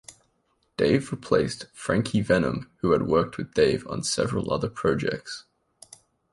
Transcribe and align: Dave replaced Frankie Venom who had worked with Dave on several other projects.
Dave 0.77 1.11
replaced 1.11 1.67
Frankie 1.73 2.21
Venom 2.21 2.71
who 2.77 2.93
had 2.93 3.03
worked 3.05 3.37
with 3.37 3.53
Dave 3.53 3.85
on 3.85 4.01
several 4.01 4.51
other 4.51 4.67
projects. 4.67 5.45